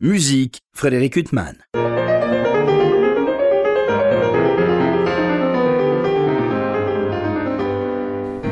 [0.00, 1.56] Musique, Frédéric Huttman.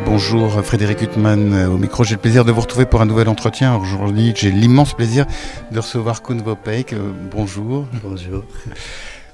[0.04, 2.02] Bonjour Frédéric Huttman euh, au micro.
[2.02, 3.76] J'ai le plaisir de vous retrouver pour un nouvel entretien.
[3.76, 5.24] Aujourd'hui, j'ai l'immense plaisir
[5.70, 6.94] de recevoir Koen Vopek.
[6.94, 7.86] Euh, bonjour.
[8.02, 8.42] Bonjour.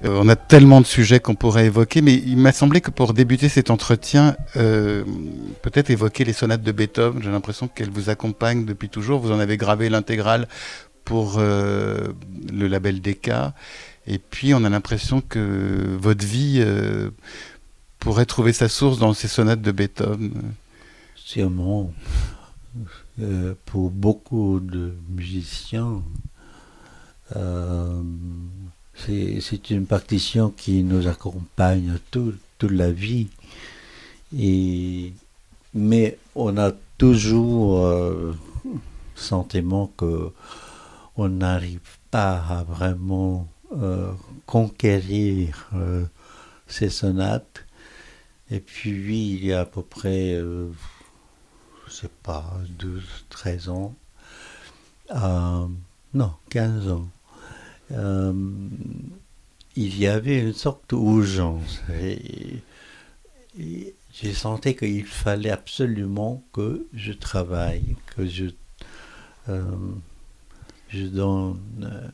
[0.05, 3.15] Euh, on a tellement de sujets qu'on pourrait évoquer, mais il m'a semblé que pour
[3.15, 5.05] débuter cet entretien, euh,
[5.63, 7.23] peut-être évoquer les sonates de Beethoven.
[7.23, 9.21] J'ai l'impression qu'elles vous accompagnent depuis toujours.
[9.21, 10.49] Vous en avez gravé l'intégrale
[11.05, 12.09] pour euh,
[12.53, 13.55] le label Decca.
[14.07, 17.11] Et puis, on a l'impression que votre vie euh,
[17.99, 20.33] pourrait trouver sa source dans ces sonates de Beethoven.
[21.15, 21.93] Sûrement,
[23.21, 26.03] euh, pour beaucoup de musiciens,
[27.37, 28.03] euh,
[28.97, 33.29] c'est une partition qui nous accompagne tout- toute la vie.
[34.37, 35.13] Et,
[35.75, 38.35] mais on a toujours le
[39.15, 40.31] sentiment que
[41.17, 44.13] on n'arrive pas à vraiment euh,
[44.47, 46.05] conquérir euh,
[46.67, 47.65] ces sonates.
[48.51, 50.69] Et puis, il y a à peu près, euh,
[51.87, 53.95] je sais pas, 12, 13 ans,
[55.11, 55.67] euh,
[56.15, 57.09] non, 15 ans,
[59.75, 61.81] il y avait une sorte d'urgence.
[63.59, 68.47] J'ai senti qu'il fallait absolument que je travaille, que je,
[70.93, 72.09] je donne euh,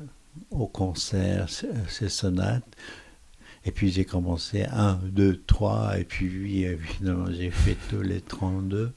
[0.50, 2.64] au concert ces, sonates.
[3.64, 8.20] Et puis j'ai commencé 1, 2, 3, et puis oui, évidemment, j'ai fait tous les
[8.20, 8.92] 32.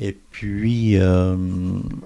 [0.00, 1.36] Et puis euh,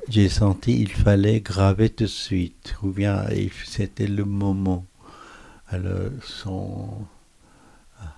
[0.08, 4.86] j'ai senti qu'il fallait graver tout de suite, ou bien il- c'était le moment.
[5.68, 7.06] Alors, sans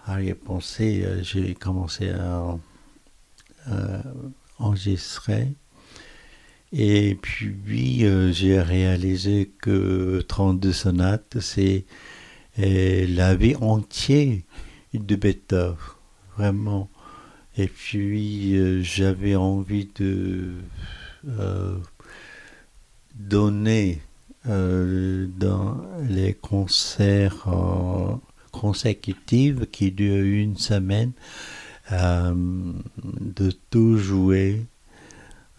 [0.06, 2.56] arrière-pensée, euh, j'ai commencé à
[3.68, 4.02] euh,
[4.58, 5.54] enregistrer.
[6.76, 11.84] Et puis, euh, j'ai réalisé que 32 sonates, c'est
[12.58, 14.38] euh, la vie entière
[14.92, 15.76] de Beethoven,
[16.36, 16.90] vraiment.
[17.56, 20.54] Et puis, euh, j'avais envie de
[23.14, 24.00] donner
[24.44, 27.46] dans les concerts
[28.50, 31.12] consécutifs qui durent une semaine,
[31.90, 34.66] de tout jouer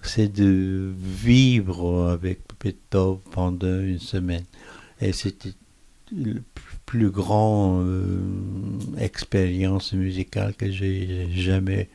[0.08, 4.44] c'est de vivre avec Beethoven pendant une semaine.
[5.02, 5.54] Et c'était
[6.16, 6.40] la
[6.86, 8.20] plus grande euh,
[9.00, 11.90] expérience musicale que j'ai jamais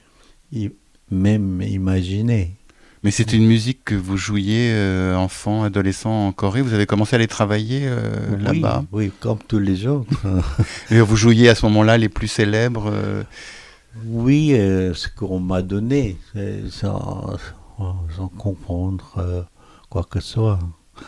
[0.53, 0.71] i-
[1.10, 2.53] même imaginée.
[3.03, 6.60] Mais c'est une musique que vous jouiez euh, enfant, adolescent en Corée?
[6.60, 8.84] Vous avez commencé à les travailler euh, oui, là-bas?
[8.92, 10.27] oui, comme tous les autres.
[10.91, 12.91] Et vous jouiez à ce moment-là les plus célèbres.
[12.92, 13.22] euh,
[14.06, 16.16] oui, euh, ce qu'on m'a donné,
[17.80, 19.42] sans, sans comprendre euh,
[19.88, 20.58] quoi que ce soit.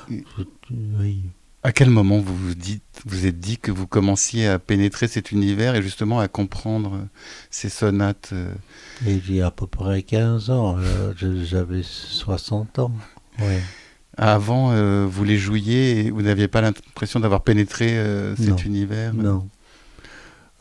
[0.09, 1.25] Oui.
[1.65, 5.31] À quel moment vous vous dites, vous êtes dit que vous commenciez à pénétrer cet
[5.31, 7.05] univers et justement à comprendre euh,
[7.51, 8.53] ces sonates euh,
[9.07, 11.13] Et il y a à peu près 15 ans, euh,
[11.45, 12.91] j'avais 60 ans.
[13.39, 13.61] Ouais.
[14.17, 18.57] Avant, euh, vous les jouiez et vous n'aviez pas l'impression d'avoir pénétré euh, cet Non.
[18.57, 19.49] univers Non.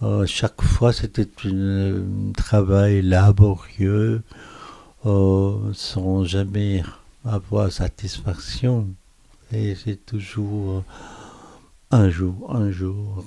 [0.03, 2.03] Euh, chaque fois, c'était un
[2.37, 4.21] travail laborieux,
[5.05, 6.83] euh, sans jamais
[7.25, 8.87] avoir satisfaction.
[9.53, 10.83] Et c'est toujours euh,
[11.91, 13.23] un jour, un jour.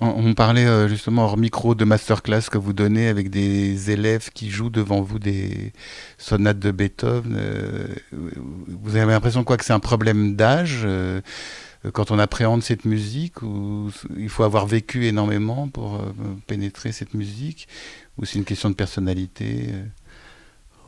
[0.00, 4.50] On, parlait euh, justement hors micro de masterclass que vous donnez avec des élèves qui
[4.50, 5.72] jouent devant vous des
[6.16, 7.36] sonates de Beethoven.
[7.36, 10.86] euh, vous avez l'impression quoi que c'est un problème d'âge
[11.92, 16.00] quand on appréhende cette musique ou il faut avoir vécu énormément pour
[16.46, 17.68] pénétrer cette musique
[18.16, 19.68] ou c'est une question de personnalité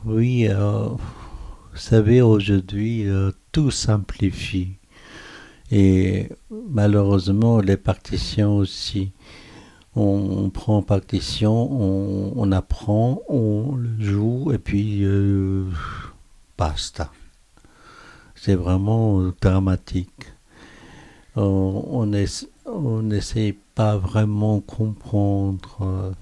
[0.07, 4.75] Oui, euh, vous savez, aujourd'hui, euh, tout simplifie.
[5.71, 9.13] Et malheureusement, les partitions aussi.
[9.97, 11.71] On, prend partition,
[12.37, 15.65] on, apprend, on joue, et puis euh,
[16.59, 17.13] basta.
[18.35, 20.33] C'est vraiment dramatique.
[21.37, 26.15] On ess- on n'essaie pas vraiment comprendre,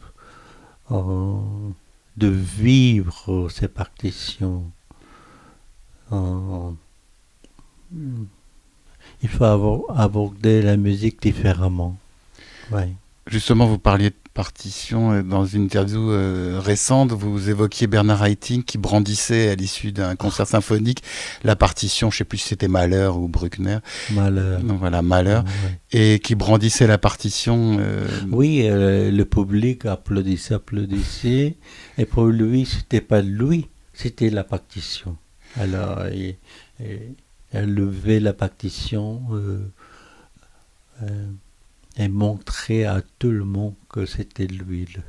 [2.16, 4.70] de vivre ces partitions.
[9.22, 11.96] Il faut aborder la musique différemment.
[13.26, 17.12] Justement, vous parliez partition euh, dans une interview euh, récente.
[17.12, 21.02] Vous évoquiez Bernard Haitink qui brandissait à l'issue d'un concert symphonique
[21.44, 23.78] la partition, je sais plus si c'était Mahler ou Bruckner,
[24.12, 24.62] Malheur.
[24.62, 25.78] non voilà Mahler, Ouais.
[26.14, 27.76] et qui brandissait la partition.
[27.80, 31.56] euh, Oui, euh, le public applaudissait, applaudissait,
[31.98, 35.16] et pour lui, c'était pas lui, c'était la partition.
[35.60, 36.36] Alors, il,
[36.80, 37.14] il-
[37.54, 39.20] lever la partition
[41.96, 45.02] et montrer à tout le monde que c'était l'huile.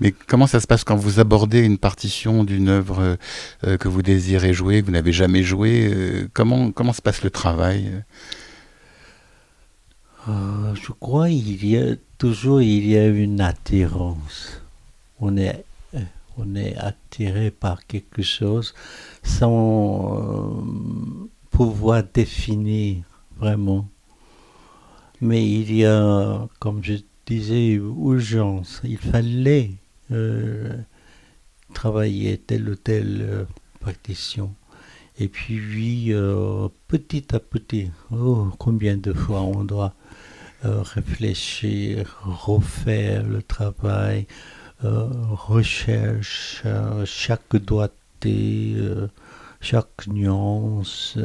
[0.00, 3.16] Mais comment ça se passe quand vous abordez une partition d'une œuvre
[3.62, 8.02] que vous désirez jouer, que vous n'avez jamais joué comment, comment se passe le travail?
[10.26, 14.60] Je crois qu'il y a toujours il y a une attirance.
[15.20, 15.64] On est,
[16.36, 18.74] on est attiré par quelque chose
[19.22, 20.64] sans
[21.50, 23.04] pouvoir définir
[23.38, 23.88] vraiment.
[25.20, 26.94] Mais il y a, comme je
[27.26, 28.80] disais, urgence.
[28.84, 29.72] Il fallait
[30.12, 30.76] euh,
[31.74, 33.44] travailler telle ou telle euh,
[33.80, 34.54] partition.
[35.18, 39.94] Et puis, euh, petit à petit, oh, combien de fois on doit
[40.62, 44.26] réfléchir, refaire le travail,
[44.82, 46.64] recherche
[47.04, 48.74] chaque doigté,
[49.60, 51.16] chaque nuance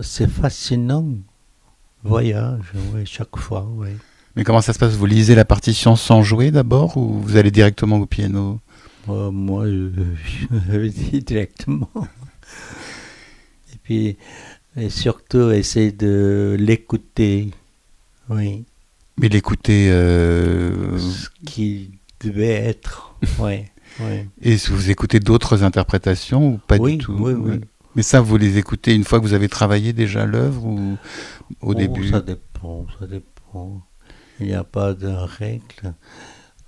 [0.00, 1.08] c'est fascinant.
[2.04, 2.72] Voyage,
[3.04, 3.88] chaque fois, oui.
[4.36, 4.94] Mais comment ça se passe?
[4.94, 8.60] Vous lisez la partition sans jouer d'abord ou vous allez directement au piano?
[9.08, 11.90] Euh, Moi, je, dis directement.
[13.72, 14.16] Et puis,
[14.76, 17.50] et surtout, essayer de l'écouter.
[18.28, 18.64] Oui.
[19.18, 19.88] Mais l'écouter.
[19.90, 20.98] Euh...
[20.98, 23.14] Ce qui devait être.
[23.38, 23.64] oui.
[24.00, 24.26] Oui.
[24.42, 27.16] Et vous écoutez d'autres interprétations ou pas du tout?
[27.18, 27.60] Oui, oui.
[27.96, 30.98] Mais ça, vous les écoutez une fois que vous avez travaillé déjà l'œuvre ou
[31.62, 33.80] au oh, début Ça dépend, ça dépend.
[34.38, 35.94] Il n'y a pas de règle.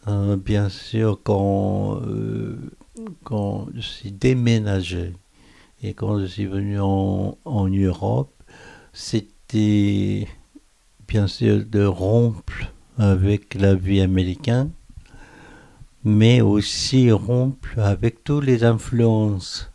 [0.07, 2.57] Euh, bien sûr, quand, euh,
[3.25, 5.13] quand je suis déménagé
[5.83, 8.33] et quand je suis venu en, en Europe,
[8.95, 10.27] c'était
[11.07, 14.71] bien sûr de rompre avec la vie américaine,
[16.05, 19.71] mais aussi rompre avec toutes les influences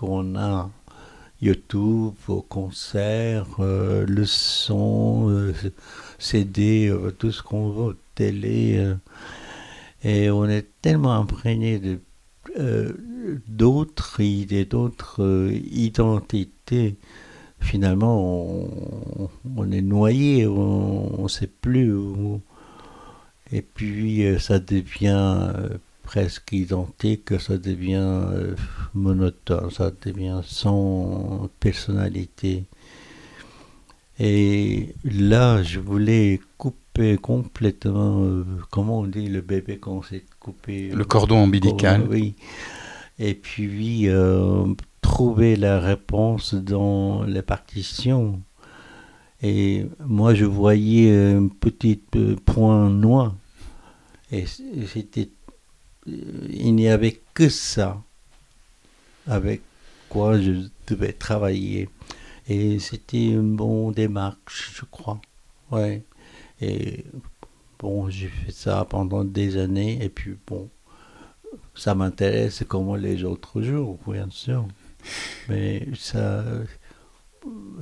[0.00, 0.70] qu'on a
[1.42, 5.52] YouTube, au concert, euh, le son, euh,
[6.18, 8.94] CD, euh, tout ce qu'on veut, télé.
[10.02, 12.00] et on est tellement imprégné de
[13.46, 16.96] d'autres idées, d'autres identités.
[17.60, 18.66] Finalement,
[19.56, 21.92] on, est noyé, on ne sait plus.
[21.92, 22.40] Où,
[23.52, 25.42] et puis, ça devient
[26.10, 28.56] presque identique, ça devient euh,
[28.94, 32.64] monotone, ça devient sans personnalité.
[34.18, 40.88] Et là, je voulais couper complètement, euh, comment on dit le bébé quand c'est coupé
[40.88, 42.04] Le cordon ombilical.
[42.10, 42.34] oui.
[43.20, 44.66] Et puis, euh,
[45.02, 48.40] trouver la réponse dans les partitions.
[49.42, 52.02] Et moi, je voyais un petit
[52.44, 53.36] point noir.
[54.32, 55.28] Et c'était
[56.48, 58.02] il n'y avait que ça
[59.26, 59.62] avec
[60.08, 61.88] quoi je devais travailler.
[62.48, 65.20] Et c'était une bonne démarche, je crois.
[65.70, 66.02] Ouais.
[66.60, 67.04] Et
[67.78, 70.02] bon, j'ai fait ça pendant des années.
[70.04, 70.68] Et puis bon,
[71.74, 74.66] ça m'intéresse comme les autres jours, bien sûr.
[75.48, 76.44] Mais ça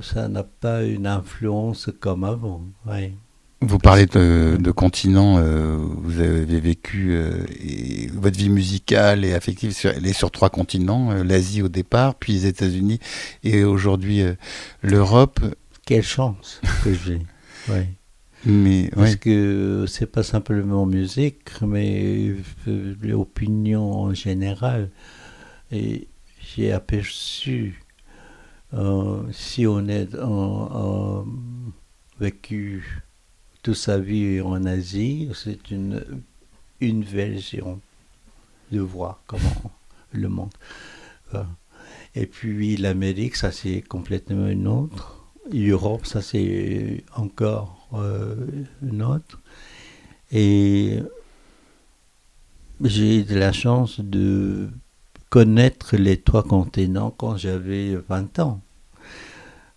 [0.01, 2.61] ça n'a pas une influence comme avant.
[2.85, 3.13] Ouais.
[3.61, 9.33] Vous parlez de, de continent, euh, vous avez vécu euh, et votre vie musicale et
[9.33, 12.99] affective, sur, elle est sur trois continents, euh, l'Asie au départ, puis les États-Unis
[13.43, 14.23] et aujourd'hui
[14.81, 15.41] l'Europe.
[15.85, 17.19] Quelle chance que j'ai.
[17.69, 17.89] ouais.
[18.45, 24.89] Mais, Parce que c'est pas simplement musique, mais l'opinion en général.
[25.73, 26.07] Et
[26.55, 27.83] j'ai aperçu,
[29.33, 31.25] si on est en,
[32.21, 33.03] vécu
[33.73, 36.03] sa vie en Asie, c'est une,
[36.79, 37.79] une version
[38.71, 39.71] de voir comment
[40.11, 40.53] le monde.
[42.15, 45.23] Et puis l'Amérique, ça c'est complètement une autre.
[45.51, 48.35] L'Europe, ça c'est encore euh,
[48.81, 49.39] une autre.
[50.31, 50.99] Et
[52.81, 54.69] j'ai eu de la chance de
[55.29, 58.61] connaître les trois continents quand j'avais 20 ans.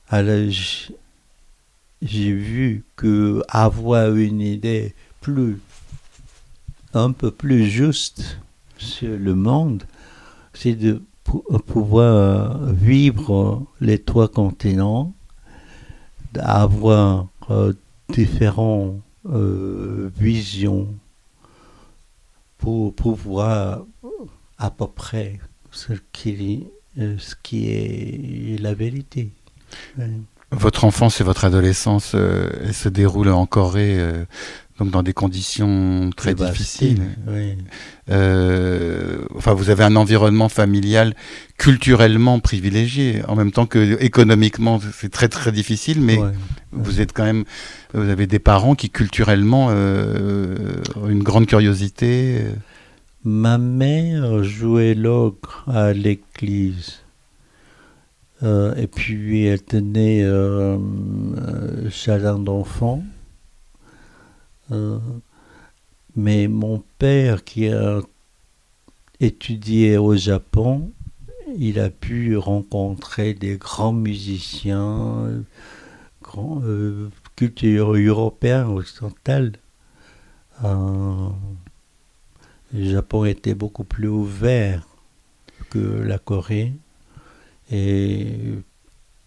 [0.08, 0.50] Alors,
[2.02, 5.59] j'ai vu que avoir une idée plus
[6.94, 8.38] un peu plus juste
[8.76, 9.85] sur le monde,
[10.52, 11.00] c'est de
[11.66, 15.14] pouvoir vivre les trois continents,
[16.32, 17.73] d'avoir euh,
[18.09, 20.88] différentes euh, visions
[22.59, 23.85] pour pouvoir
[24.59, 25.38] à peu près
[25.71, 29.30] ce euh, ce qui est la vérité.
[30.52, 34.25] Votre enfance et votre adolescence, euh, elle se déroule en Corée, euh,
[34.78, 37.02] donc dans des conditions très difficiles.
[37.26, 37.56] Oui.
[38.11, 41.14] Euh, enfin, vous avez un environnement familial
[41.56, 46.32] culturellement privilégié, en même temps que économiquement, c'est très très difficile, mais Ouais.
[46.73, 47.44] vous êtes quand même,
[47.94, 50.56] vous avez des parents qui culturellement euh,
[50.97, 52.42] ont une grande curiosité.
[53.25, 57.01] Ma mère jouait l'ogre à l'église.
[58.42, 62.42] Euh, et puis elle tenait euh, euh, jardin.
[64.72, 64.99] Euh,
[66.16, 68.00] mais mon père qui a
[69.20, 70.90] étudié au Japon,
[71.56, 75.44] il a pu rencontrer des grands musiciens,
[76.22, 76.62] grands,
[77.37, 79.52] culture européenne, occidentale.
[80.62, 81.30] Le
[82.72, 84.87] Japon était beaucoup plus ouvert
[85.70, 86.72] que la Corée.
[87.73, 88.26] Et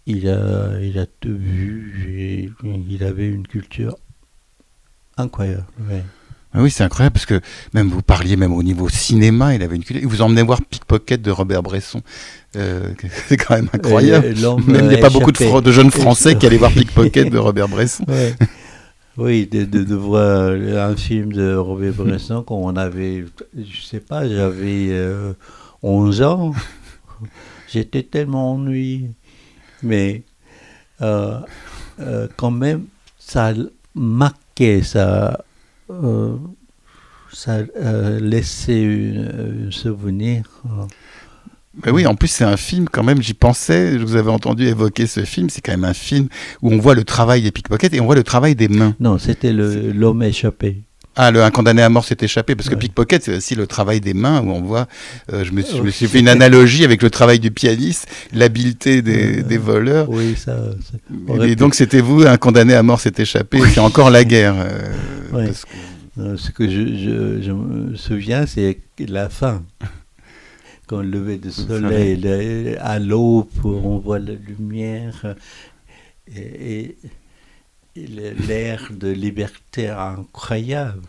[0.05, 2.15] il a, il a tout vu.
[2.17, 2.51] et
[2.89, 3.97] il avait une culture
[5.17, 5.65] incroyable.
[5.89, 6.03] ouais.
[6.57, 7.41] Ah oui, c'est incroyable parce que
[7.73, 10.01] même vous parliez même au niveau cinéma, il avait une culture.
[10.01, 12.01] Il vous emmenait voir Pickpocket de Robert Bresson.
[12.55, 12.93] Euh,
[13.27, 14.27] c'est quand même incroyable.
[14.67, 17.37] Même il n'y a pas beaucoup de, de jeunes Français qui allaient voir Pickpocket de
[17.37, 18.05] Robert Bresson.
[18.07, 18.33] Ouais.
[19.17, 23.25] Oui, de, de, de voir un film de Robert Bresson quand on avait,
[23.57, 25.33] je sais pas, j'avais euh,
[25.83, 26.53] 11 ans.
[27.75, 29.09] J'étais tellement ennuyé.
[29.83, 30.23] Mais
[31.01, 31.39] euh,
[31.99, 32.85] euh, quand même,
[33.19, 33.51] ça
[33.93, 35.43] marquait, ça,
[35.89, 36.37] euh,
[37.33, 37.63] ça
[38.21, 39.13] laissait
[39.67, 40.45] un souvenir.
[41.83, 44.63] Mais oui, en plus c'est un film quand même, j'y pensais, je vous avais entendu
[44.65, 46.29] évoquer ce film, c'est quand même un film
[46.61, 48.95] où on voit le travail des pickpockets et on voit le travail des mains.
[49.01, 50.83] Non, c'était le- l'homme échappé.
[51.17, 52.79] Ah, le, un condamné à mort s'est échappé, parce que Ouais.
[52.81, 54.87] pickpocket c'est aussi le travail des mains où on voit,
[55.31, 58.07] euh, je, me suis, je me suis fait une analogie avec le travail du pianiste,
[58.33, 60.09] l'habileté des, Euh, des voleurs.
[60.09, 60.57] Oui, ça.
[61.11, 64.55] Et pu- donc c'était vous, un condamné à mort s'est échappé, c'est encore la guerre.
[64.57, 64.91] euh,
[65.31, 65.45] Ouais.
[65.47, 69.63] parce que- Ce que je, je, je me souviens, c'est la fin.
[70.87, 75.35] Quand le lever du soleil, le- à l'aube, on voit la lumière
[76.33, 76.95] et,
[77.95, 81.01] l'air de liberté incroyable.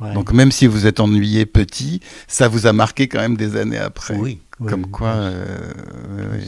[0.00, 0.12] Ouais.
[0.12, 3.78] Donc même si vous êtes ennuyé petit, ça vous a marqué quand même des années
[3.78, 4.14] après.
[4.16, 4.90] oui, Comme oui.
[4.90, 6.40] quoi, euh,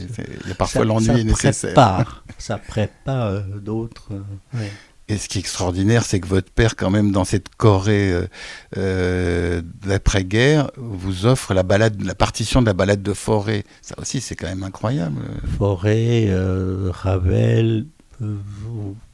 [0.43, 1.69] il y a parfois l'ennui nécessaire.
[1.73, 4.09] Prépare, ça prépare euh, d'autres.
[4.11, 4.71] euh, ouais.
[5.09, 8.27] Et ce qui est extraordinaire, c'est que votre père, quand même, dans cette Corée euh,
[8.75, 13.63] euh, d'après-guerre, vous offre la balade, la partition de la balade de forêt.
[13.81, 15.21] Ça aussi, c'est quand même incroyable.
[15.57, 17.85] Forêt, euh, Ravel,
[18.21, 18.35] euh,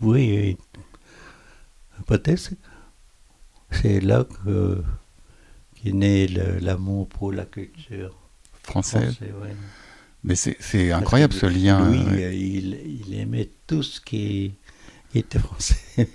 [0.01, 0.57] oui.
[2.05, 2.51] Peut-être
[3.71, 4.83] c'est- là que
[5.75, 8.15] qu'est né l'amour pour la culture
[8.63, 9.17] Française.
[9.21, 9.55] ouais.
[10.23, 11.89] Mais c'est incroyable ce lien.
[11.91, 12.23] Ouais.
[12.23, 14.53] euh, il, il aimait tout ce qui,
[15.11, 15.77] qui était français.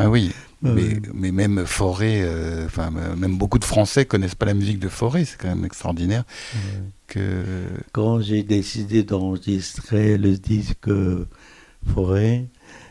[0.00, 0.30] Ah oui.
[0.62, 4.88] Mais, mais même Forêt, euh, enfin même beaucoup de Français connaissent pas la musique de
[4.88, 5.24] Forêt.
[5.24, 6.22] C'est quand même extraordinaire
[7.08, 7.66] que.
[7.90, 10.88] Quand j'ai décidé d'enregistrer le disque
[11.92, 12.46] Forêt,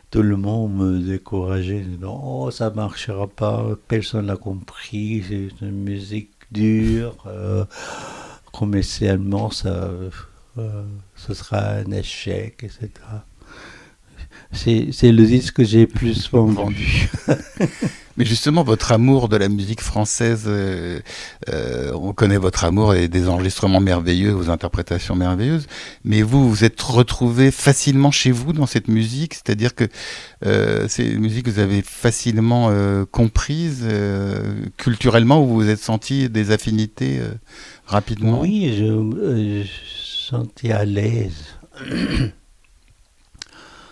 [0.10, 5.84] tout le monde me décourageait, disant Oh, ça marchera pas, personne n'a compris, c'est une
[5.84, 7.66] musique dure, euh,
[8.54, 9.90] commercialement, ça,
[10.58, 10.84] euh,
[11.16, 12.90] ce sera un échec, etc.
[14.52, 17.10] C'est c'est le disque que j'ai plus vendu.
[18.18, 21.00] Mais justement, votre amour de la musique française, euh,
[21.50, 25.68] euh, on connaît votre amour et des enregistrements merveilleux, vos interprétations merveilleuses.
[26.04, 29.88] Mais vous, vous êtes retrouvé facilement chez vous dans cette musique, c'est-à-dire que
[30.46, 33.86] euh, c'est une musique que vous avez facilement euh, comprise
[34.78, 37.22] culturellement, où vous vous êtes senti des affinités
[37.86, 38.42] rapidement?
[38.42, 39.64] Oui, je me
[40.28, 41.56] sentais à l'aise.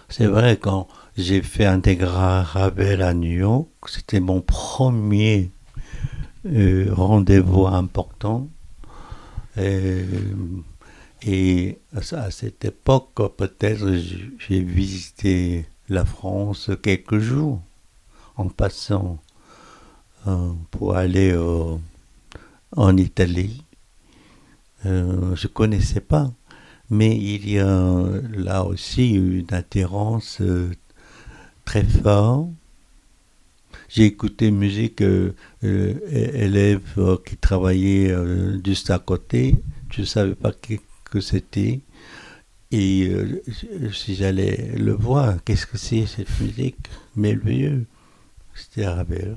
[0.09, 0.87] C'est vrai, quand
[1.17, 5.51] j'ai fait intégrer Ravel à New York, c'était mon premier
[6.45, 8.47] euh, rendez-vous important.
[9.57, 10.03] Et,
[11.25, 17.61] et à ce- à cette époque, peut-être, j'ai- visité la France quelques jours
[18.35, 19.19] en passant
[20.27, 21.75] euh, pour aller euh,
[22.75, 23.63] en Italie.
[24.85, 26.31] Euh, je connaissais pas,
[26.89, 30.71] mais il y a là aussi une attirance euh,
[31.65, 32.49] très forte.
[33.89, 38.13] J'ai écouté musique euh, euh, é- élève euh, qui travaillait
[38.65, 39.57] juste à côté.
[39.91, 40.73] Je ne savais pas que,
[41.05, 41.81] que c'était.
[42.71, 43.09] Et
[43.93, 46.77] si j'allais le voir, qu'est-ce que c'est cette musique?
[47.15, 47.83] Merveilleuse
[48.53, 49.35] C'était Ravel.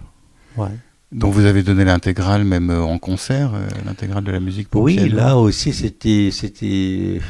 [0.57, 0.69] Ouais.
[1.13, 3.53] Donc vous avez donné l'intégrale même en concert,
[3.85, 5.17] l'intégrale de la musique pour Oui, piano.
[5.17, 7.21] là aussi, c'était, c'était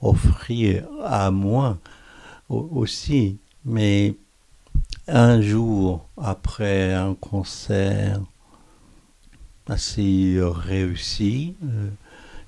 [0.00, 1.78] offrir à moi
[2.48, 3.38] aussi.
[3.64, 4.14] Mais
[5.08, 8.20] un jour, après un concert
[9.66, 11.54] assez réussi,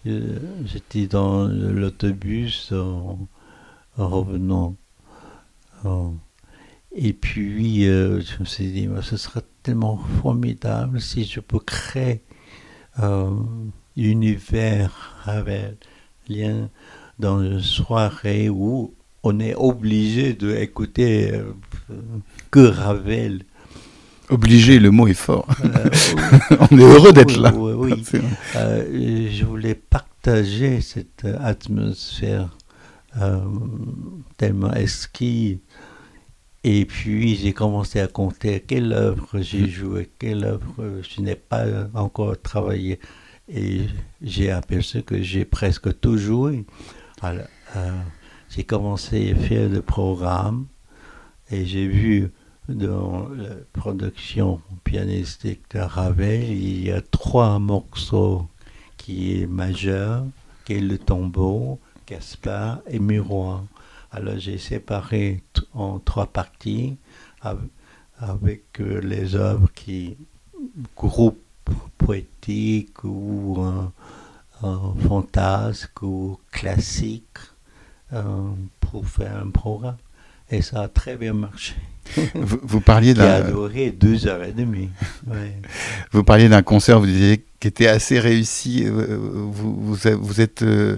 [0.06, 3.18] euh, j'étais dans l'autobus en,
[3.96, 4.76] revenant.
[6.94, 12.22] et puis, je me suis dit, ce sera tellement formidable si je peux créer
[12.96, 13.44] un
[13.96, 15.74] univers avec
[16.28, 16.68] lien
[17.18, 18.94] dans une soirée où
[19.28, 21.52] on est obligé d'écouter euh,
[22.50, 23.42] que Ravel.
[24.30, 25.46] Obligé, le mot est fort.
[25.64, 25.90] Euh,
[26.70, 27.52] on est heureux d'être là.
[27.54, 28.02] Oui,
[28.56, 32.56] euh, je voulais partager cette atmosphère
[34.36, 35.58] tellement esquive.
[36.64, 39.68] Et puis j'ai commencé à compter quelle œuvre j'ai mm.
[39.68, 42.98] joué, quelle œuvre je n'ai pas encore travaillé.
[43.52, 43.82] Et
[44.22, 46.64] j'ai aperçu que j'ai presque tout joué.
[47.22, 47.46] Alors,
[48.50, 50.66] j'ai commencé à faire le programme
[51.50, 52.30] et j'ai vu
[52.68, 58.46] dans la production pianistique de Ravel, il y a trois morceaux
[58.96, 60.26] qui est majeur,
[60.64, 63.64] qui est le tombeau, Gaspard et Miroir.
[64.10, 65.42] Alors j'ai séparé
[65.74, 66.96] en trois parties
[68.18, 70.16] avec euh, les œuvres qui
[70.96, 71.38] groupent
[71.96, 73.58] poétiques ou
[75.06, 77.38] fantasques ou classiques
[78.12, 78.22] euh,
[78.80, 79.96] pour faire un programme.
[80.50, 81.74] Et ça a très bien marché.
[82.34, 83.28] Vous, parliez d'un.
[83.28, 84.88] a duré deux heures et demie.
[86.12, 88.84] Vous parliez d'un concert, vous disiez, qui était assez réussi.
[88.86, 90.96] Euh, vous, vous, êtes euh,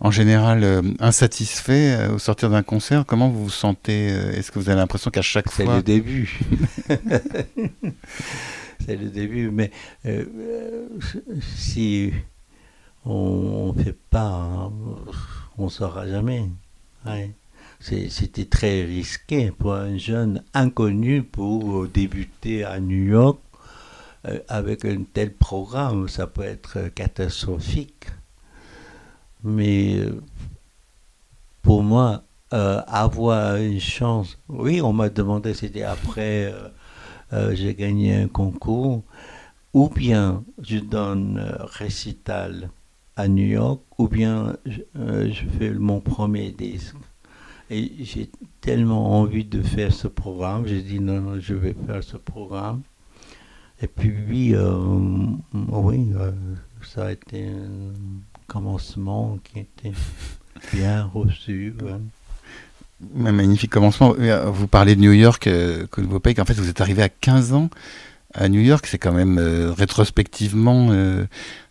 [0.00, 3.04] en général insatisfait au sortir d'un concert.
[3.06, 5.64] Comment vous vous sentez Est-ce que vous avez l'impression qu'à chaque fois.
[5.64, 6.40] C'est le début.
[8.84, 9.52] C'est le début.
[9.52, 9.70] Mais
[11.56, 12.12] si
[13.04, 14.32] on ne fait pas.
[14.32, 14.72] Hein,
[15.60, 16.48] on ne saura jamais.
[17.80, 23.38] C'était très risqué pour un jeune inconnu pour débuter à New York
[24.26, 26.08] euh, avec un tel programme.
[26.08, 28.06] Ça peut être catastrophique.
[29.44, 30.22] Mais euh,
[31.62, 32.22] pour moi,
[32.54, 36.52] euh, avoir une chance, oui, on m'a demandé, c'était après,
[37.52, 39.02] j'ai gagné un concours,
[39.72, 42.70] ou bien je donne récital
[43.16, 44.56] à New York ou bien
[44.96, 46.96] euh, je, fais mon premier disque.
[47.70, 48.28] Et j'ai
[48.60, 52.82] tellement envie de faire ce programme, j'ai dit non, je vais faire ce programme.
[53.82, 54.76] Et puis, euh,
[55.54, 56.32] oui, euh,
[56.82, 57.92] ça a été un
[58.46, 59.92] commencement qui était
[60.72, 61.74] bien reçu.
[63.24, 64.14] Un magnifique commencement.
[64.52, 67.70] Vous parlez de New York, que vous qu'en fait vous êtes arrivé à 15 ans
[68.34, 69.38] à New York, c'est quand même
[69.76, 70.90] rétrospectivement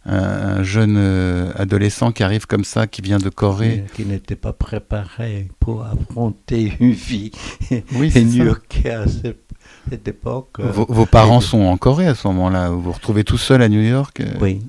[0.09, 3.85] un, jeune euh, adolescent qui arrive comme ça, qui vient de Corée.
[3.95, 7.31] Qui n'était pas préparé pour affronter une vie
[7.95, 9.29] oui, new-yorkaise à
[9.89, 10.59] cette, époque.
[10.59, 12.69] Vos, parents sont en Corée à ce moment-là.
[12.69, 14.33] Vous vous retrouvez tout seul à New York euh?
[14.41, 14.61] Oui,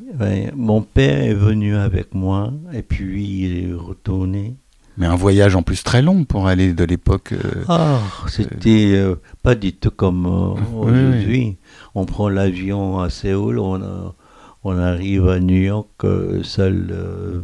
[0.55, 4.57] mon père est venu avec moi et puis il est retourné.
[4.99, 7.33] Mais un voyage en plus très long pour aller de l'époque.
[7.33, 9.03] Euh, ah, c'était
[9.43, 10.27] pas du tout comme
[10.75, 11.57] aujourd'hui.
[11.95, 14.15] On prend l'avion à Séoul, on a
[14.63, 16.89] on arrive à New York euh, seul.
[16.91, 17.41] Euh,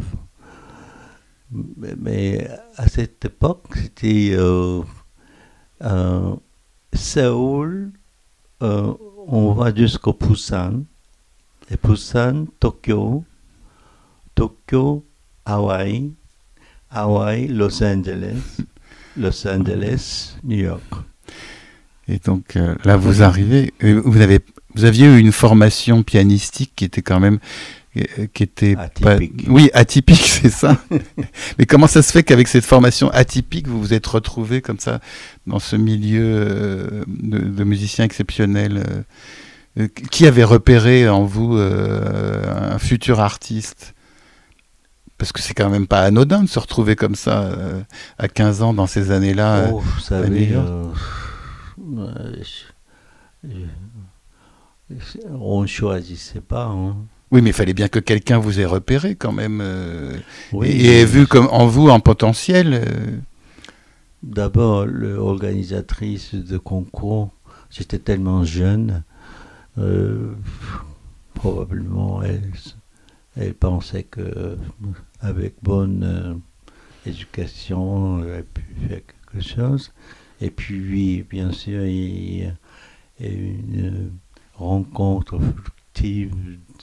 [1.51, 4.83] mais, à cette époque, c'était euh,
[6.93, 7.93] Séoul,
[8.61, 10.83] on va jusqu'au Busan,
[11.71, 13.25] et Busan, Tokyo,
[14.35, 15.05] Tokyo,
[15.45, 16.13] Hawaï,
[16.91, 18.59] Hawaï, Los Angeles,
[19.17, 20.95] Los Angeles, New York.
[22.09, 24.41] Et donc là, vous arrivez, vous avez
[24.77, 27.39] vous aviez eu une formation pianistique qui était quand même
[27.97, 29.47] euh, qui était atypique.
[29.49, 30.77] oui atypique c'est ça.
[31.59, 35.01] Mais comment ça se fait qu'avec cette formation atypique vous vous êtes retrouvé comme ça
[35.47, 39.07] dans ce milieu euh, de, musiciens exceptionnels
[39.79, 43.95] euh, qui avait repéré en vous un futur artiste?
[45.17, 47.51] Parce que c'est quand même pas anodin de se retrouver comme ça
[48.19, 50.55] à 15 ans dans ces années-là oh, vous savez,
[55.31, 56.67] on ne choisissait pas.
[56.67, 56.97] Hein.
[57.33, 60.17] Oui, mais il fallait bien que quelqu'un vous ait repéré quand même euh,
[60.63, 62.75] et ait vu comme en vous un potentiel.
[62.75, 63.17] Euh.
[64.23, 67.31] D'abord, l'organisatrice de concours,
[67.71, 69.03] j'étais tellement jeune,
[69.79, 70.33] euh,
[71.35, 72.51] probablement elle,
[73.37, 74.57] elle pensait que
[75.21, 76.41] avec bonne
[77.07, 79.01] éducation, elle aurait pu faire
[79.33, 79.93] quelque chose.
[80.41, 82.53] Et puis, bien sûr, il y a
[83.21, 84.13] une
[84.59, 85.39] rencontre
[85.97, 86.33] active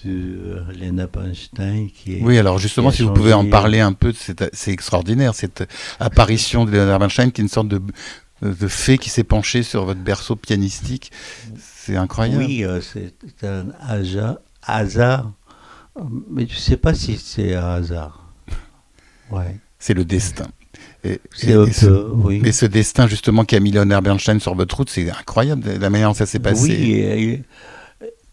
[0.03, 2.21] de Lena Bernstein qui est.
[2.21, 3.49] Oui, alors justement, si vous pouvez en changé.
[3.49, 5.63] parler un peu, c'est extraordinaire cette
[5.99, 7.81] apparition de Leonard Bernstein, qui est une sorte de,
[8.41, 11.11] de fée qui s'est penchée sur votre berceau pianistique.
[11.57, 12.43] C'est incroyable.
[12.43, 15.31] Oui, euh, c'est un hasard, hasard,
[16.29, 18.33] mais je ne sais pas si c'est un hasard.
[19.31, 19.57] Ouais.
[19.79, 20.47] C'est le destin.
[21.05, 22.41] Et, ce, peu, oui.
[22.45, 25.89] et ce destin justement qui a mis Leonard Bernstein sur votre route, c'est incroyable la
[25.89, 26.61] manière dont ça s'est passé.
[26.61, 27.43] Oui,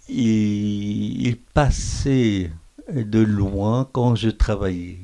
[0.08, 2.50] il, il passait
[2.92, 4.98] de loin quand je travaillais.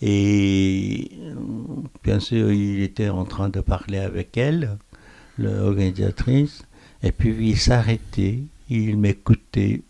[0.00, 1.10] Et
[2.04, 4.78] bien sûr, il était en train de parler avec elle,
[5.38, 6.62] l'organisatrice,
[7.02, 9.82] et puis il s'arrêtait, il m'écoutait.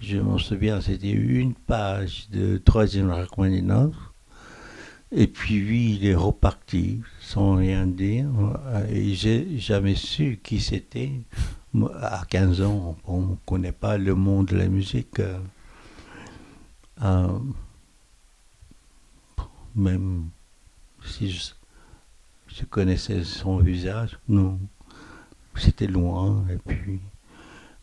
[0.00, 3.94] Je m'en souviens, c'était une page de troisième Rachmaninoff.
[5.12, 8.28] Et puis il est reparti sans rien dire.
[8.90, 11.12] Et j'ai jamais su qui c'était.
[12.00, 15.20] À 15 ans, on ne connaît pas le monde de la musique.
[17.02, 17.38] euh,
[19.76, 20.28] même
[21.04, 21.52] si je,
[22.48, 24.58] je connaissais son visage, non.
[25.56, 26.44] C'était loin.
[26.50, 27.00] Et puis,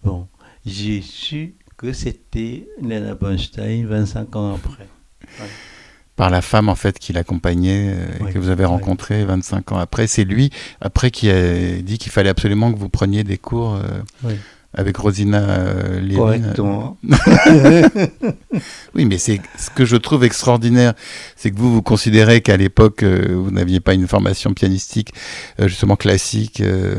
[0.03, 0.27] bon,
[0.65, 4.87] j'ai su que c'était Lena Bernstein 25 ans après.
[6.17, 8.69] Par la femme en fait qui l'accompagnait, euh, Oui, que vous avez oui.
[8.71, 10.07] rencontré 25 ans après.
[10.07, 10.49] C'est lui
[10.81, 13.81] après qui a dit qu'il fallait absolument que vous preniez des cours euh,
[14.23, 14.33] Oui.
[14.73, 16.01] avec Rosina euh.
[18.95, 20.93] Oui, mais c'est ce que je trouve extraordinaire,
[21.35, 25.13] c'est que vous vous considérez qu'à l'époque euh, vous n'aviez pas une formation pianistique
[25.61, 26.95] euh, justement classique, euh,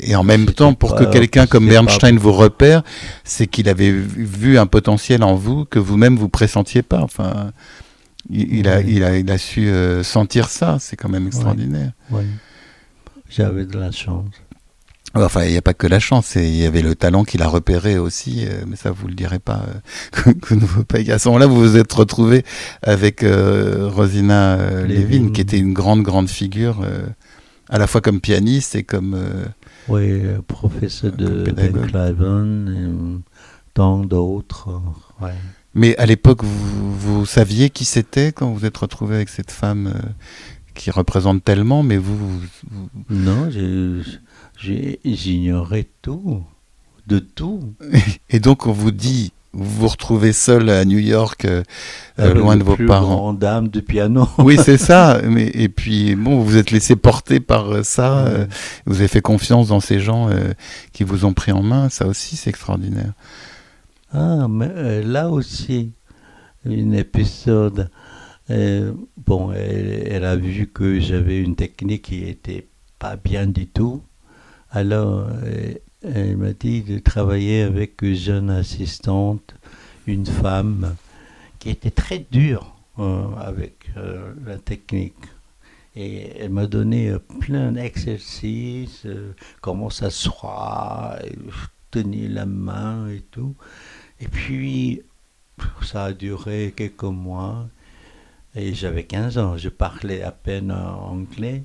[0.00, 2.82] et en même temps pour que quelqu'un comme pas- Bernstein vous repère,
[3.24, 7.00] c'est qu'il avait vu- vu un potentiel en vous que vous-même vous pressentiez pas.
[7.00, 7.52] Enfin,
[8.30, 10.76] il, il a, il a, il a su euh, sentir ça.
[10.80, 11.92] C'est quand même extraordinaire.
[12.10, 12.24] Oui.
[13.30, 14.26] J'avais de la chance.
[15.14, 17.48] Enfin, il n'y a pas que la chance, il y avait le talent qu'il a
[17.48, 19.62] repéré aussi, euh, mais ça, vous le direz pas.
[19.66, 20.98] euh, que, que pas.
[21.12, 22.44] À ce moment-là, vous vous êtes retrouvé
[22.82, 26.84] avec euh, Rosina Levin, qui était une grande, grande figure,
[27.70, 29.18] à la fois comme pianiste et comme.
[29.88, 31.72] Oui, professeur de Ben.
[31.72, 34.68] Cliven, et tant d'autres.
[35.22, 35.32] ouais.
[35.74, 39.92] Mais à l'époque, vous, vous saviez qui c'était quand vous êtes retrouvé avec cette femme
[39.94, 40.08] euh,
[40.74, 43.48] qui représente tellement, mais vous, vous- Non,
[44.64, 46.42] j'ignorais tout,
[47.06, 47.74] de tout.
[48.30, 51.62] Et donc, on vous dit, vous vous retrouvez seul à New York, euh,
[52.18, 53.14] euh, loin de vos plus parents.
[53.16, 54.28] grand dame du piano.
[54.38, 55.20] Oui, c'est ça.
[55.28, 58.24] Mais, et puis, bon, vous vous êtes laissé porter par ça.
[58.86, 60.28] vous avez fait confiance dans ces gens
[60.92, 61.88] qui vous ont pris en main.
[61.88, 63.12] Ça aussi, c'est extraordinaire.
[64.12, 65.92] Ah, mais euh, là aussi,
[66.64, 67.90] une épisode.
[68.50, 72.66] euh, bon, elle, a vu que j'avais une technique qui était
[72.98, 74.02] pas bien du tout.
[74.70, 79.54] Alors, euh, elle m'a dit de travailler avec une jeune assistante,
[80.06, 80.96] une femme
[81.58, 82.74] qui était très dure
[83.38, 83.90] avec
[84.46, 85.14] la technique.
[85.96, 89.06] Et elle m'a donné plein d'exercices,
[89.60, 91.18] comment s'asseoir,
[91.90, 93.54] tenir la main et tout.
[94.20, 95.02] Et puis,
[95.82, 97.68] ça a duré quelques mois.
[98.54, 101.64] Et j'avais 15 ans, je parlais à peine anglais.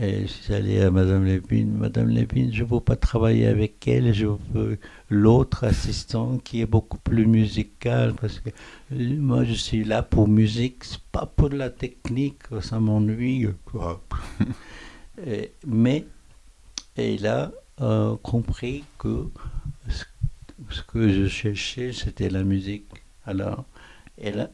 [0.00, 1.72] Et je suis allé à Madame Lépine.
[1.76, 4.78] Madame Lépine, je ne veux pas travailler avec elle, je veux
[5.10, 8.14] l'autre assistant qui est beaucoup plus musical.
[8.14, 8.50] Parce que
[8.92, 13.48] moi, je suis là pour musique, pas pour la technique, ça m'ennuie.
[13.66, 14.02] quoi.
[15.26, 16.06] Et- mais
[16.96, 19.26] elle a euh, compris que
[19.88, 20.04] ce,
[20.70, 22.86] ce que je cherchais, c'était la musique.
[23.26, 23.64] Alors,
[24.20, 24.50] elle a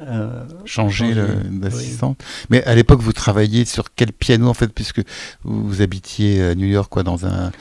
[0.00, 1.14] euh, Changer
[1.50, 2.22] d'assistante.
[2.50, 5.00] Mais à l'époque, vous travailliez sur quel piano, en fait, puisque
[5.44, 7.52] vous, habitiez à New York, quoi, dans un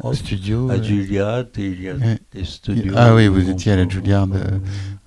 [0.00, 2.18] Oh, studio à euh, Juilliard, il y a Ouais.
[2.32, 2.92] des studios.
[2.94, 4.58] Ah oui, vous étiez à la Juilliard, euh,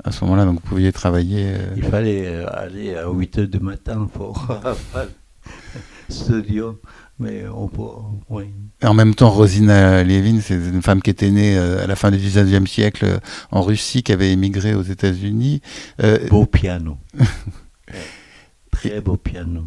[0.04, 1.44] à ce moment-là, donc vous pouviez travailler.
[1.56, 4.48] euh, Il fallait aller à 8 heures du matin pour
[6.10, 6.82] studio.
[7.22, 7.82] Mais on peut.
[8.30, 8.46] Oui.
[8.82, 11.96] Et En même temps, Rosina Levin, c'est une femme qui était née euh, à la
[11.96, 13.18] fin du 19e siècle euh,
[13.52, 15.62] en Russie, qui avait émigré aux États-Unis.
[16.04, 16.98] Euh, Beau piano.
[18.72, 19.66] Très beau piano.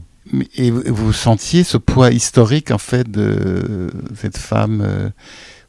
[0.57, 5.13] et vous, sentiez ce poids historique, en fait, de cette femme,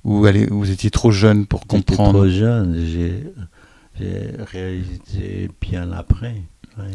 [0.04, 2.20] où elle est- où vous étiez trop jeune pour J'étais comprendre?
[2.20, 3.24] trop jeune, j'ai
[4.00, 6.36] j'ai réalisé bien après.
[6.80, 6.86] oui.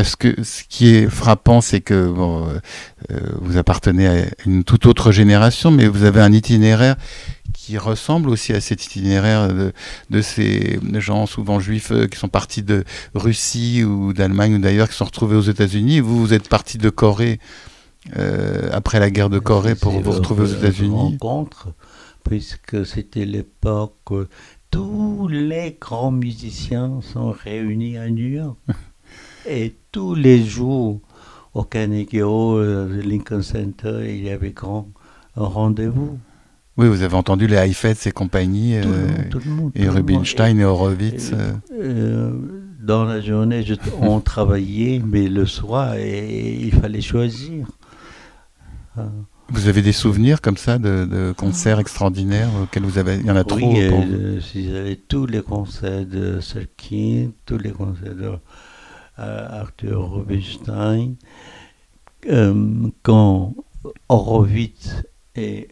[0.00, 2.58] Parce que ce qui est frappant, c'est que bon, euh,
[3.10, 6.96] euh, vous appartenez à une toute autre génération, mais vous avez un itinéraire
[7.52, 9.74] qui ressemble aussi à cet itinéraire de,
[10.08, 12.84] de ces gens souvent juifs euh, qui sont partis de
[13.14, 16.00] Russie ou d'Allemagne ou d'ailleurs, qui sont retrouvés aux États-Unis.
[16.00, 17.38] Vous, vous êtes parti de Corée
[18.16, 21.18] euh, après la guerre de Corée pour vous retrouver aux États-Unis.
[21.18, 21.68] rencontre
[22.24, 24.24] puisque c'était l'époque où
[24.70, 28.56] tous les grands musiciens sont réunis à New York.
[29.46, 31.00] Et tous les jours,
[31.54, 34.88] au Carnegie Hall, euh, Lincoln Center, il y avait grand
[35.36, 36.18] rendez-vous.
[36.76, 39.78] Oui, vous avez entendu les Heifetz et compagnie, Tout le monde, tout le monde, et
[39.80, 39.96] tout le monde.
[39.96, 41.32] Rubinstein et Horowitz.
[41.34, 41.52] Euh.
[41.78, 42.32] Euh,
[42.80, 47.66] dans la journée, je- on travaillait, mais le soir, et, il fallait choisir.
[49.52, 53.16] Vous avez des souvenirs comme ça de, de concerts extraordinaires auxquels vous avez.
[53.16, 53.56] Il y en a trop.
[53.58, 58.30] oui, pour- euh, si j'allais tous les concerts de Serkin, tous les concerts de
[59.16, 61.14] Arthur Rubinstein,
[62.28, 63.54] euh, quand
[64.08, 65.02] Horowitz
[65.34, 65.68] est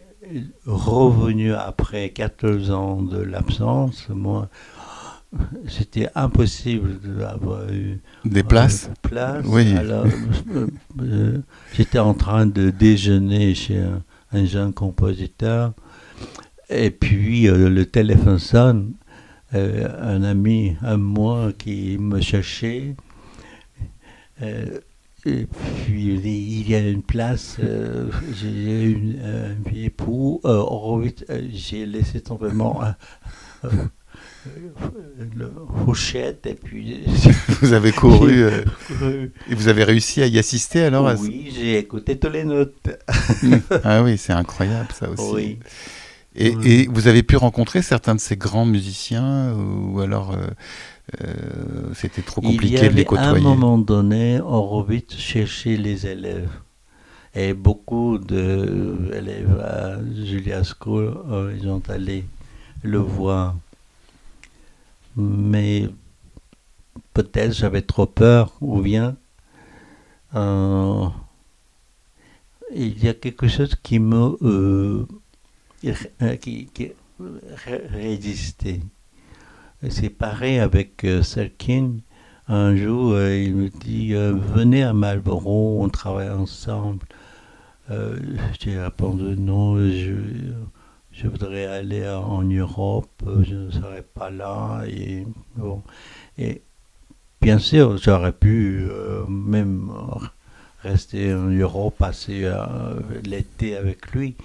[0.66, 4.48] revenu après 14 ans de l'absence, moi,
[5.66, 8.88] c'était impossible d'avoir eu Des places?
[8.90, 9.44] euh, place.
[9.46, 9.74] Oui.
[9.76, 10.06] Alors,
[10.54, 10.66] euh,
[11.02, 11.38] euh,
[11.74, 15.72] j'étais en train de déjeuner chez un, un jeune compositeur.
[16.70, 18.92] Et puis euh, le téléphone sonne.
[19.54, 22.94] Euh, un ami à moi qui me cherchait.
[24.42, 24.80] Euh,
[25.26, 28.08] et puis il y a une place, euh,
[28.40, 31.24] j'ai une, euh, un pour euh, Horowitz.
[31.52, 32.76] J'ai laissé tomber mon
[35.86, 37.04] hochette et puis
[37.60, 38.44] Vous avez couru
[39.50, 42.74] et vous avez réussi à y assister alors à oui, j'ai écouté toutes les notes.
[43.84, 45.22] Ah oui, c'est incroyable ça aussi.
[45.32, 45.58] Oui.
[46.36, 50.36] Et, et vous avez pu rencontrer certains de ces grands musiciens ou alors
[51.22, 55.16] euh, euh, c'était trop Il y compliqué de les à un côtoyer moment donné, Horowitz
[55.16, 56.50] cherchait les élèves.
[57.34, 62.24] Et beaucoup d'élèves à Julia School, euh, ils ont allé
[62.82, 63.56] le voir.
[65.16, 65.88] Mais
[67.12, 69.16] peut-être j'avais trop peur, ou bien
[70.34, 71.08] euh,
[72.74, 75.06] il y a quelque chose qui me euh,
[76.22, 78.80] euh, qui, qui ré- résistait.
[80.18, 81.98] Pareil avec euh, Selkin.
[82.48, 87.06] Un jour, euh, il me dit euh, Venez à Marlborough, on travaille ensemble.
[88.60, 90.14] J'ai répondu Non, je,
[91.12, 94.82] je voudrais aller en Europe, je ne serai pas là.
[94.86, 95.82] Et, bon.
[96.36, 96.60] et
[97.40, 98.86] bien sûr, j'aurais pu
[99.28, 99.90] même
[100.82, 102.52] rester en Europe, passer
[103.24, 104.36] l'été avec lui.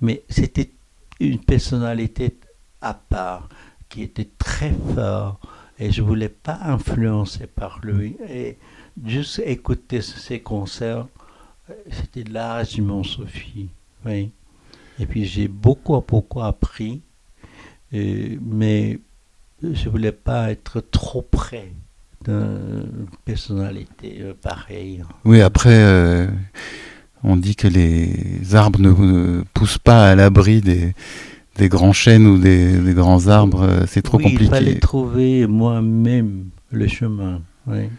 [0.00, 0.70] Mais c'était
[1.18, 2.36] une personnalité
[2.82, 3.48] à part
[3.92, 5.38] qui était très fort
[5.78, 8.16] et je voulais pas influencer par lui.
[8.28, 8.56] Et
[9.04, 11.06] juste écouter ses concerts
[11.90, 13.68] c'était largement Sophie
[14.04, 14.30] oui.
[14.98, 17.02] Et puis j'ai beaucoup beaucoup appris
[17.94, 18.98] euh, mais
[19.62, 21.72] je voulais pas être trop près
[22.24, 25.02] d'une personnalité euh, pareille.
[25.24, 26.26] Oui, après, euh,
[27.22, 30.94] on dit que les arbres ne poussent pas à l'abri des,
[31.56, 33.62] des grands chênes ou des, des grands arbres.
[33.62, 34.80] euh, C'est trop oui, il fallait compliqué.
[34.80, 37.90] trouver moi-même le chemin oui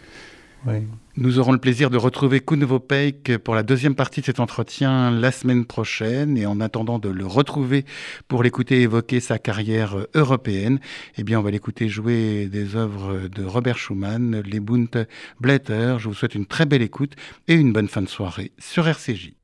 [0.66, 4.40] oui Nous aurons le plaisir de retrouver Kuno Peik pour la deuxième partie de cet
[4.40, 6.36] entretien la semaine prochaine.
[6.38, 7.84] Et en attendant de le retrouver
[8.28, 10.80] pour l'écouter évoquer sa carrière européenne,
[11.18, 14.96] eh bien, on va l'écouter jouer des œuvres de Robert Schumann, les Bunte
[15.38, 15.96] Blätter.
[15.98, 17.12] Je vous souhaite une très belle écoute
[17.46, 19.34] et une bonne fin de soirée sur RCJ.